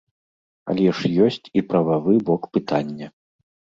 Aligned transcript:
Але 0.73 0.87
ж 0.99 1.11
ёсць 1.27 1.47
і 1.61 1.65
прававы 1.73 2.17
бок 2.31 2.51
пытання. 2.59 3.07